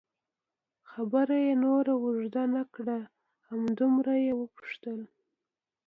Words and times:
خبره 0.91 1.35
یې 1.45 1.53
نوره 1.63 1.93
اوږده 2.03 2.43
نه 2.55 2.63
کړه، 2.73 2.99
همدومره 3.47 4.13
یې 4.25 4.33
وپوښتل. 4.35 4.99